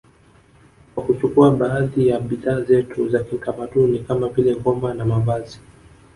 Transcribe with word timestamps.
Kwa 0.95 1.03
kuchukua 1.03 1.51
baadhi 1.51 2.07
ya 2.07 2.19
bidhaa 2.19 2.61
zetu 2.61 3.09
za 3.09 3.23
kitamaduni 3.23 3.99
kama 3.99 4.29
vile 4.29 4.55
ngoma 4.55 4.93
na 4.93 5.05
mavazi 5.05 5.59